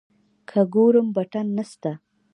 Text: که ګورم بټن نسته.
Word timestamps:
که 0.49 0.61
ګورم 0.73 1.07
بټن 1.15 1.47
نسته. 1.57 1.91